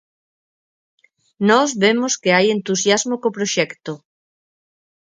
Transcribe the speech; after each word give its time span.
Nós 1.49 1.69
vemos 1.83 2.13
que 2.21 2.33
hai 2.35 2.45
entusiasmo 2.49 3.15
co 3.21 3.35
proxecto. 3.37 3.93